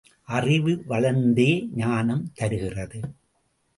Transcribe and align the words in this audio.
அறிவு 0.27 0.83
வளர்ந்தே 0.87 1.47
ஞானம் 1.75 2.31
தருகிறது. 2.33 2.99